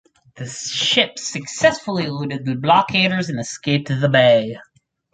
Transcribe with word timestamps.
The 0.35 0.47
ships 0.47 1.31
successfully 1.31 2.05
eluded 2.05 2.43
the 2.43 2.55
blockaders 2.55 3.29
and 3.29 3.39
escaped 3.39 3.89
the 3.89 4.09
bay. 4.09 4.57